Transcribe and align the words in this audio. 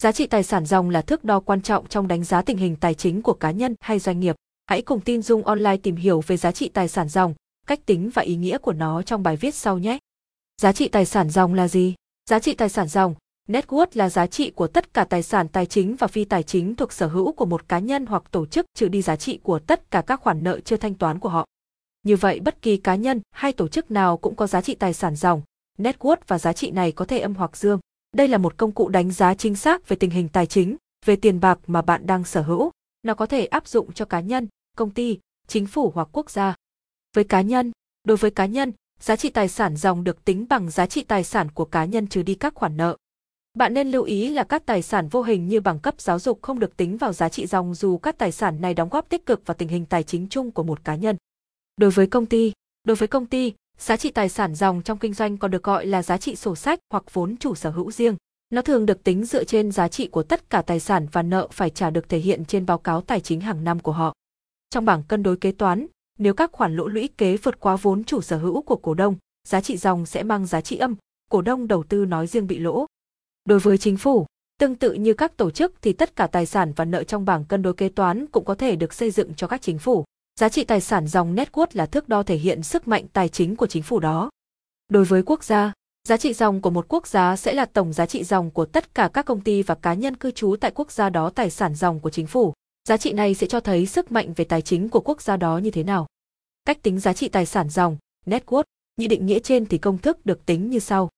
Giá 0.00 0.12
trị 0.12 0.26
tài 0.26 0.42
sản 0.42 0.66
dòng 0.66 0.90
là 0.90 1.02
thước 1.02 1.24
đo 1.24 1.40
quan 1.40 1.62
trọng 1.62 1.88
trong 1.88 2.08
đánh 2.08 2.24
giá 2.24 2.42
tình 2.42 2.56
hình 2.56 2.76
tài 2.76 2.94
chính 2.94 3.22
của 3.22 3.32
cá 3.32 3.50
nhân 3.50 3.74
hay 3.80 3.98
doanh 3.98 4.20
nghiệp. 4.20 4.36
Hãy 4.66 4.82
cùng 4.82 5.00
tin 5.00 5.22
Dung 5.22 5.42
Online 5.42 5.76
tìm 5.76 5.96
hiểu 5.96 6.20
về 6.26 6.36
giá 6.36 6.52
trị 6.52 6.68
tài 6.68 6.88
sản 6.88 7.08
dòng, 7.08 7.34
cách 7.66 7.86
tính 7.86 8.10
và 8.14 8.22
ý 8.22 8.36
nghĩa 8.36 8.58
của 8.58 8.72
nó 8.72 9.02
trong 9.02 9.22
bài 9.22 9.36
viết 9.36 9.54
sau 9.54 9.78
nhé. 9.78 9.98
Giá 10.62 10.72
trị 10.72 10.88
tài 10.88 11.06
sản 11.06 11.30
dòng 11.30 11.54
là 11.54 11.68
gì? 11.68 11.94
Giá 12.30 12.38
trị 12.38 12.54
tài 12.54 12.68
sản 12.68 12.88
dòng, 12.88 13.14
net 13.48 13.66
worth 13.68 13.86
là 13.94 14.08
giá 14.10 14.26
trị 14.26 14.50
của 14.50 14.66
tất 14.66 14.94
cả 14.94 15.04
tài 15.04 15.22
sản 15.22 15.48
tài 15.48 15.66
chính 15.66 15.96
và 15.96 16.06
phi 16.06 16.24
tài 16.24 16.42
chính 16.42 16.74
thuộc 16.74 16.92
sở 16.92 17.06
hữu 17.06 17.32
của 17.32 17.46
một 17.46 17.68
cá 17.68 17.78
nhân 17.78 18.06
hoặc 18.06 18.22
tổ 18.30 18.46
chức 18.46 18.66
trừ 18.74 18.88
đi 18.88 19.02
giá 19.02 19.16
trị 19.16 19.38
của 19.42 19.58
tất 19.58 19.90
cả 19.90 20.02
các 20.02 20.20
khoản 20.20 20.44
nợ 20.44 20.60
chưa 20.60 20.76
thanh 20.76 20.94
toán 20.94 21.18
của 21.18 21.28
họ. 21.28 21.46
Như 22.02 22.16
vậy 22.16 22.40
bất 22.40 22.62
kỳ 22.62 22.76
cá 22.76 22.94
nhân 22.94 23.20
hay 23.30 23.52
tổ 23.52 23.68
chức 23.68 23.90
nào 23.90 24.16
cũng 24.16 24.34
có 24.34 24.46
giá 24.46 24.60
trị 24.60 24.74
tài 24.74 24.94
sản 24.94 25.16
dòng, 25.16 25.42
net 25.78 25.96
worth 25.98 26.16
và 26.26 26.38
giá 26.38 26.52
trị 26.52 26.70
này 26.70 26.92
có 26.92 27.04
thể 27.04 27.18
âm 27.18 27.34
hoặc 27.34 27.56
dương. 27.56 27.80
Đây 28.12 28.28
là 28.28 28.38
một 28.38 28.56
công 28.56 28.72
cụ 28.72 28.88
đánh 28.88 29.10
giá 29.10 29.34
chính 29.34 29.56
xác 29.56 29.88
về 29.88 29.96
tình 29.96 30.10
hình 30.10 30.28
tài 30.28 30.46
chính, 30.46 30.76
về 31.06 31.16
tiền 31.16 31.40
bạc 31.40 31.58
mà 31.66 31.82
bạn 31.82 32.06
đang 32.06 32.24
sở 32.24 32.42
hữu. 32.42 32.70
Nó 33.02 33.14
có 33.14 33.26
thể 33.26 33.46
áp 33.46 33.68
dụng 33.68 33.92
cho 33.92 34.04
cá 34.04 34.20
nhân, 34.20 34.48
công 34.76 34.90
ty, 34.90 35.18
chính 35.46 35.66
phủ 35.66 35.92
hoặc 35.94 36.08
quốc 36.12 36.30
gia. 36.30 36.54
Với 37.16 37.24
cá 37.24 37.40
nhân, 37.40 37.72
đối 38.04 38.16
với 38.16 38.30
cá 38.30 38.46
nhân, 38.46 38.72
giá 39.00 39.16
trị 39.16 39.28
tài 39.28 39.48
sản 39.48 39.76
dòng 39.76 40.04
được 40.04 40.24
tính 40.24 40.46
bằng 40.48 40.70
giá 40.70 40.86
trị 40.86 41.04
tài 41.04 41.24
sản 41.24 41.48
của 41.54 41.64
cá 41.64 41.84
nhân 41.84 42.06
trừ 42.06 42.22
đi 42.22 42.34
các 42.34 42.54
khoản 42.54 42.76
nợ. 42.76 42.96
Bạn 43.54 43.74
nên 43.74 43.90
lưu 43.90 44.02
ý 44.02 44.28
là 44.28 44.44
các 44.44 44.66
tài 44.66 44.82
sản 44.82 45.08
vô 45.08 45.22
hình 45.22 45.48
như 45.48 45.60
bằng 45.60 45.78
cấp 45.78 46.00
giáo 46.00 46.18
dục 46.18 46.42
không 46.42 46.58
được 46.58 46.76
tính 46.76 46.96
vào 46.96 47.12
giá 47.12 47.28
trị 47.28 47.46
dòng 47.46 47.74
dù 47.74 47.98
các 47.98 48.18
tài 48.18 48.32
sản 48.32 48.60
này 48.60 48.74
đóng 48.74 48.88
góp 48.88 49.08
tích 49.08 49.26
cực 49.26 49.46
vào 49.46 49.54
tình 49.54 49.68
hình 49.68 49.86
tài 49.86 50.02
chính 50.02 50.28
chung 50.28 50.50
của 50.50 50.62
một 50.62 50.84
cá 50.84 50.94
nhân. 50.94 51.16
Đối 51.76 51.90
với 51.90 52.06
công 52.06 52.26
ty, 52.26 52.52
đối 52.84 52.96
với 52.96 53.08
công 53.08 53.26
ty, 53.26 53.52
giá 53.80 53.96
trị 53.96 54.10
tài 54.10 54.28
sản 54.28 54.54
dòng 54.54 54.82
trong 54.82 54.98
kinh 54.98 55.14
doanh 55.14 55.36
còn 55.36 55.50
được 55.50 55.62
gọi 55.62 55.86
là 55.86 56.02
giá 56.02 56.18
trị 56.18 56.36
sổ 56.36 56.56
sách 56.56 56.78
hoặc 56.90 57.04
vốn 57.12 57.36
chủ 57.36 57.54
sở 57.54 57.70
hữu 57.70 57.90
riêng. 57.90 58.16
Nó 58.50 58.62
thường 58.62 58.86
được 58.86 59.04
tính 59.04 59.24
dựa 59.24 59.44
trên 59.44 59.72
giá 59.72 59.88
trị 59.88 60.08
của 60.08 60.22
tất 60.22 60.50
cả 60.50 60.62
tài 60.62 60.80
sản 60.80 61.06
và 61.12 61.22
nợ 61.22 61.48
phải 61.52 61.70
trả 61.70 61.90
được 61.90 62.08
thể 62.08 62.18
hiện 62.18 62.44
trên 62.44 62.66
báo 62.66 62.78
cáo 62.78 63.00
tài 63.00 63.20
chính 63.20 63.40
hàng 63.40 63.64
năm 63.64 63.80
của 63.80 63.92
họ. 63.92 64.14
Trong 64.70 64.84
bảng 64.84 65.02
cân 65.02 65.22
đối 65.22 65.36
kế 65.36 65.52
toán, 65.52 65.86
nếu 66.18 66.34
các 66.34 66.52
khoản 66.52 66.76
lỗ 66.76 66.88
lũy 66.88 67.08
kế 67.18 67.36
vượt 67.36 67.60
quá 67.60 67.76
vốn 67.76 68.04
chủ 68.04 68.20
sở 68.20 68.38
hữu 68.38 68.62
của 68.62 68.76
cổ 68.76 68.94
đông, 68.94 69.16
giá 69.48 69.60
trị 69.60 69.76
dòng 69.76 70.06
sẽ 70.06 70.22
mang 70.22 70.46
giá 70.46 70.60
trị 70.60 70.76
âm, 70.76 70.96
cổ 71.30 71.42
đông 71.42 71.68
đầu 71.68 71.82
tư 71.82 72.04
nói 72.04 72.26
riêng 72.26 72.46
bị 72.46 72.58
lỗ. 72.58 72.86
Đối 73.44 73.58
với 73.58 73.78
chính 73.78 73.96
phủ, 73.96 74.26
tương 74.58 74.74
tự 74.74 74.92
như 74.92 75.14
các 75.14 75.36
tổ 75.36 75.50
chức 75.50 75.74
thì 75.82 75.92
tất 75.92 76.16
cả 76.16 76.26
tài 76.26 76.46
sản 76.46 76.72
và 76.76 76.84
nợ 76.84 77.04
trong 77.04 77.24
bảng 77.24 77.44
cân 77.44 77.62
đối 77.62 77.74
kế 77.74 77.88
toán 77.88 78.26
cũng 78.26 78.44
có 78.44 78.54
thể 78.54 78.76
được 78.76 78.92
xây 78.92 79.10
dựng 79.10 79.34
cho 79.34 79.46
các 79.46 79.62
chính 79.62 79.78
phủ. 79.78 80.04
Giá 80.40 80.48
trị 80.48 80.64
tài 80.64 80.80
sản 80.80 81.06
dòng 81.06 81.34
net 81.34 81.52
worth 81.52 81.66
là 81.72 81.86
thước 81.86 82.08
đo 82.08 82.22
thể 82.22 82.36
hiện 82.36 82.62
sức 82.62 82.88
mạnh 82.88 83.06
tài 83.12 83.28
chính 83.28 83.56
của 83.56 83.66
chính 83.66 83.82
phủ 83.82 84.00
đó. 84.00 84.30
Đối 84.88 85.04
với 85.04 85.22
quốc 85.22 85.44
gia, 85.44 85.72
giá 86.08 86.16
trị 86.16 86.32
dòng 86.32 86.60
của 86.60 86.70
một 86.70 86.86
quốc 86.88 87.06
gia 87.06 87.36
sẽ 87.36 87.52
là 87.52 87.64
tổng 87.64 87.92
giá 87.92 88.06
trị 88.06 88.24
dòng 88.24 88.50
của 88.50 88.66
tất 88.66 88.94
cả 88.94 89.10
các 89.12 89.26
công 89.26 89.40
ty 89.40 89.62
và 89.62 89.74
cá 89.74 89.94
nhân 89.94 90.16
cư 90.16 90.30
trú 90.30 90.56
tại 90.60 90.70
quốc 90.74 90.92
gia 90.92 91.10
đó 91.10 91.30
tài 91.30 91.50
sản 91.50 91.74
dòng 91.74 92.00
của 92.00 92.10
chính 92.10 92.26
phủ. 92.26 92.52
Giá 92.88 92.96
trị 92.96 93.12
này 93.12 93.34
sẽ 93.34 93.46
cho 93.46 93.60
thấy 93.60 93.86
sức 93.86 94.12
mạnh 94.12 94.32
về 94.36 94.44
tài 94.44 94.62
chính 94.62 94.88
của 94.88 95.00
quốc 95.00 95.22
gia 95.22 95.36
đó 95.36 95.58
như 95.58 95.70
thế 95.70 95.82
nào. 95.82 96.06
Cách 96.64 96.82
tính 96.82 97.00
giá 97.00 97.12
trị 97.12 97.28
tài 97.28 97.46
sản 97.46 97.68
dòng, 97.68 97.96
net 98.26 98.46
worth, 98.46 98.64
như 98.96 99.06
định 99.06 99.26
nghĩa 99.26 99.38
trên 99.38 99.66
thì 99.66 99.78
công 99.78 99.98
thức 99.98 100.26
được 100.26 100.46
tính 100.46 100.70
như 100.70 100.78
sau. 100.78 101.08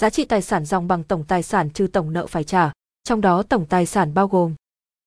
Giá 0.00 0.10
trị 0.10 0.24
tài 0.24 0.42
sản 0.42 0.64
dòng 0.64 0.88
bằng 0.88 1.04
tổng 1.04 1.24
tài 1.28 1.42
sản 1.42 1.70
trừ 1.70 1.86
tổng 1.86 2.12
nợ 2.12 2.26
phải 2.26 2.44
trả, 2.44 2.72
trong 3.04 3.20
đó 3.20 3.42
tổng 3.42 3.66
tài 3.66 3.86
sản 3.86 4.14
bao 4.14 4.28
gồm 4.28 4.54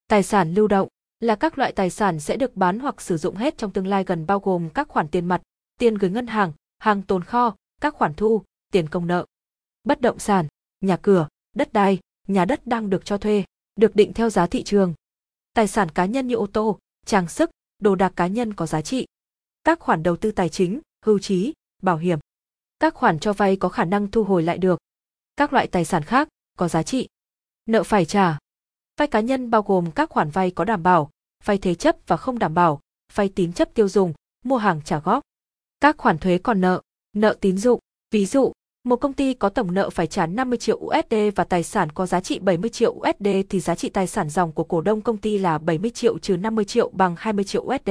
tài 0.08 0.24
sản 0.24 0.54
lưu 0.54 0.68
động 0.68 0.88
là 1.24 1.36
các 1.36 1.58
loại 1.58 1.72
tài 1.72 1.90
sản 1.90 2.20
sẽ 2.20 2.38
được 2.38 2.56
bán 2.56 2.80
hoặc 2.80 3.02
sử 3.02 3.18
dụng 3.18 3.36
hết 3.36 3.58
trong 3.58 3.72
tương 3.72 3.88
lai 3.88 4.04
gần 4.04 4.26
bao 4.26 4.40
gồm 4.40 4.70
các 4.70 4.88
khoản 4.88 5.08
tiền 5.08 5.26
mặt, 5.26 5.42
tiền 5.80 5.96
gửi 5.96 6.10
ngân 6.10 6.28
hàng, 6.28 6.52
hàng 6.80 7.02
tồn 7.02 7.24
kho, 7.24 7.56
các 7.82 7.94
khoản 7.94 8.14
thu, 8.14 8.44
tiền 8.72 8.90
công 8.90 9.08
nợ. 9.08 9.26
Bất 9.84 10.02
động 10.02 10.20
sản, 10.20 10.48
nhà 10.82 10.98
cửa, 10.98 11.28
đất 11.56 11.74
đai, 11.74 12.00
nhà 12.28 12.46
đất 12.46 12.68
đang 12.68 12.90
được 12.90 13.06
cho 13.06 13.18
thuê, 13.18 13.44
được 13.76 13.96
định 13.96 14.14
theo 14.14 14.30
giá 14.30 14.48
thị 14.48 14.64
trường. 14.64 14.94
Tài 15.54 15.68
sản 15.68 15.90
cá 15.90 16.06
nhân 16.06 16.28
như 16.28 16.36
ô 16.36 16.48
tô, 16.48 16.80
trang 17.06 17.28
sức, 17.28 17.50
đồ 17.80 17.96
đạc 17.96 18.14
cá 18.16 18.28
nhân 18.28 18.54
có 18.54 18.66
giá 18.66 18.82
trị. 18.82 19.06
Các 19.64 19.80
khoản 19.80 20.04
đầu 20.04 20.18
tư 20.18 20.32
tài 20.32 20.50
chính, 20.50 20.80
hưu 21.06 21.20
trí, 21.20 21.54
bảo 21.82 21.98
hiểm. 21.98 22.20
Các 22.80 22.94
khoản 22.94 23.20
cho 23.20 23.34
vay 23.34 23.56
có 23.56 23.70
khả 23.70 23.86
năng 23.86 24.12
thu 24.12 24.24
hồi 24.24 24.44
lại 24.44 24.58
được. 24.58 24.80
Các 25.36 25.54
loại 25.54 25.68
tài 25.68 25.86
sản 25.86 26.04
khác 26.04 26.28
có 26.58 26.68
giá 26.68 26.84
trị. 26.84 27.08
Nợ 27.66 27.84
phải 27.84 28.06
trả. 28.06 28.38
Vay 28.98 29.08
cá 29.08 29.20
nhân 29.20 29.50
bao 29.50 29.62
gồm 29.62 29.92
các 29.92 30.10
khoản 30.10 30.30
vay 30.30 30.52
có 30.52 30.66
đảm 30.66 30.84
bảo, 30.84 31.10
vay 31.46 31.58
thế 31.58 31.76
chấp 31.76 31.96
và 32.08 32.18
không 32.18 32.40
đảm 32.40 32.54
bảo, 32.54 32.80
vay 33.14 33.30
tín 33.30 33.54
chấp 33.54 33.74
tiêu 33.74 33.88
dùng, 33.88 34.14
mua 34.46 34.58
hàng 34.58 34.82
trả 34.86 35.00
góp. 35.00 35.24
Các 35.80 35.98
khoản 35.98 36.18
thuế 36.18 36.38
còn 36.38 36.62
nợ, 36.62 36.82
nợ 37.16 37.36
tín 37.42 37.58
dụng, 37.58 37.80
ví 38.12 38.26
dụ, 38.26 38.52
một 38.84 38.96
công 38.96 39.14
ty 39.14 39.34
có 39.34 39.50
tổng 39.50 39.74
nợ 39.74 39.90
phải 39.90 40.08
trả 40.08 40.26
50 40.26 40.58
triệu 40.58 40.78
USD 40.78 41.16
và 41.36 41.44
tài 41.44 41.64
sản 41.64 41.90
có 41.90 42.06
giá 42.06 42.22
trị 42.22 42.40
70 42.40 42.70
triệu 42.70 42.92
USD 42.92 43.28
thì 43.50 43.60
giá 43.60 43.76
trị 43.76 43.90
tài 43.90 44.08
sản 44.08 44.30
dòng 44.30 44.52
của 44.52 44.64
cổ 44.64 44.82
đông 44.82 45.02
công 45.02 45.18
ty 45.18 45.38
là 45.38 45.58
70 45.58 45.92
triệu 45.92 46.20
trừ 46.20 46.38
50 46.38 46.66
triệu 46.66 46.90
bằng 46.90 47.16
20 47.18 47.46
triệu 47.46 47.62
USD. 47.62 47.90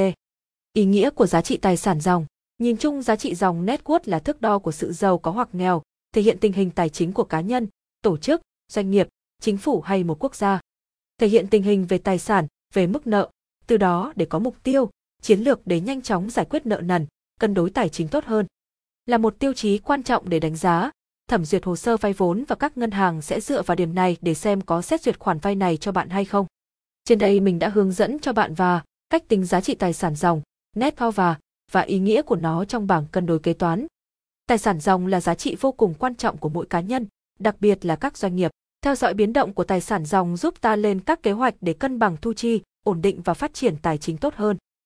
Ý 0.73 0.85
nghĩa 0.85 1.11
của 1.11 1.27
giá 1.27 1.43
trị 1.43 1.57
tài 1.57 1.77
sản 1.77 2.01
dòng 2.01 2.27
Nhìn 2.59 2.77
chung 2.77 3.03
giá 3.03 3.17
trị 3.17 3.35
dòng 3.35 3.67
net 3.67 3.85
worth 3.85 4.01
là 4.05 4.19
thước 4.19 4.41
đo 4.41 4.59
của 4.59 4.73
sự 4.73 4.93
giàu 4.93 5.19
có 5.19 5.31
hoặc 5.31 5.49
nghèo, 5.53 5.83
thể 6.15 6.23
hiện 6.23 6.39
tình 6.39 6.53
hình 6.53 6.71
tài 6.71 6.89
chính 6.89 7.13
của 7.13 7.25
cá 7.25 7.41
nhân, 7.41 7.67
tổ 8.03 8.17
chức, 8.17 8.41
doanh 8.69 8.91
nghiệp, 8.91 9.09
chính 9.41 9.57
phủ 9.57 9.81
hay 9.81 10.05
một 10.05 10.25
quốc 10.25 10.35
gia. 10.35 10.61
Thể 11.19 11.29
hiện 11.29 11.47
tình 11.47 11.63
hình 11.63 11.87
về 11.87 11.99
tài 11.99 12.19
sản, 12.19 12.47
về 12.75 12.87
mức 12.87 13.07
nợ, 13.07 13.31
từ 13.67 13.77
đó 13.77 14.13
để 14.17 14.27
có 14.27 14.39
mục 14.39 14.57
tiêu, 14.63 14.91
chiến 15.23 15.41
lược 15.41 15.67
để 15.67 15.81
nhanh 15.81 16.03
chóng 16.03 16.31
giải 16.31 16.47
quyết 16.51 16.67
nợ 16.67 16.81
nần, 16.81 17.07
cân 17.41 17.55
đối 17.55 17.71
tài 17.71 17.89
chính 17.89 18.09
tốt 18.09 18.25
hơn. 18.25 18.47
Là 19.07 19.19
một 19.19 19.39
tiêu 19.39 19.53
chí 19.53 19.79
quan 19.79 20.03
trọng 20.03 20.29
để 20.29 20.41
đánh 20.41 20.57
giá, 20.57 20.91
thẩm 21.29 21.45
duyệt 21.45 21.65
hồ 21.65 21.77
sơ 21.77 21.97
vay 21.97 22.13
vốn 22.13 22.45
và 22.49 22.57
các 22.57 22.77
ngân 22.79 22.91
hàng 22.91 23.23
sẽ 23.23 23.41
dựa 23.41 23.63
vào 23.63 23.75
điểm 23.75 23.95
này 23.95 24.17
để 24.21 24.35
xem 24.35 24.61
có 24.61 24.83
xét 24.83 25.03
duyệt 25.03 25.19
khoản 25.19 25.39
vay 25.39 25.55
này 25.55 25.77
cho 25.77 25.93
bạn 25.93 26.09
hay 26.09 26.25
không. 26.25 26.47
Trên 27.05 27.19
đây 27.19 27.41
mình 27.41 27.59
đã 27.59 27.69
hướng 27.69 27.93
dẫn 27.93 28.19
cho 28.19 28.33
bạn 28.33 28.55
và 28.55 28.83
cách 29.11 29.29
tính 29.29 29.45
giá 29.45 29.61
trị 29.61 29.75
tài 29.75 29.93
sản 29.93 30.15
dòng, 30.15 30.43
net 30.77 30.97
power 30.97 31.11
và 31.11 31.37
và 31.73 31.81
ý 31.81 31.99
nghĩa 31.99 32.23
của 32.23 32.37
nó 32.37 32.65
trong 32.65 32.87
bảng 32.87 33.07
cân 33.13 33.27
đối 33.27 33.39
kế 33.39 33.53
toán. 33.53 33.87
Tài 34.47 34.59
sản 34.59 34.81
dòng 34.81 35.07
là 35.07 35.21
giá 35.21 35.35
trị 35.35 35.57
vô 35.61 35.73
cùng 35.73 35.95
quan 35.95 36.15
trọng 36.15 36.37
của 36.37 36.49
mỗi 36.49 36.67
cá 36.67 36.81
nhân, 36.81 37.07
đặc 37.39 37.57
biệt 37.61 37.85
là 37.85 37.97
các 37.97 38.19
doanh 38.19 38.37
nghiệp. 38.37 38.51
Theo 38.83 38.95
dõi 38.95 39.15
biến 39.15 39.33
động 39.33 39.53
của 39.53 39.65
tài 39.65 39.81
sản 39.81 40.05
dòng 40.05 40.37
giúp 40.37 40.61
ta 40.61 40.77
lên 40.77 41.01
các 41.01 41.23
kế 41.23 41.33
hoạch 41.33 41.55
để 41.61 41.73
cân 41.73 41.99
bằng 41.99 42.17
thu 42.23 42.33
chi, 42.33 42.61
ổn 42.85 43.03
định 43.03 43.23
và 43.23 43.35
phát 43.35 43.55
triển 43.55 43.77
tài 43.83 43.99
chính 43.99 44.17
tốt 44.17 44.35
hơn. 44.35 44.57